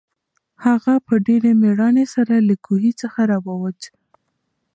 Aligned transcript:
هغه 0.65 0.93
په 1.05 1.13
ډېرې 1.27 1.51
مېړانې 1.61 2.05
سره 2.15 2.33
له 2.47 2.55
کوهي 2.65 2.91
څخه 3.01 3.19
راووت. 3.31 3.79